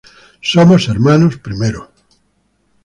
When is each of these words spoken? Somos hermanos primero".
Somos 0.41 0.87
hermanos 0.89 1.37
primero". 1.37 1.91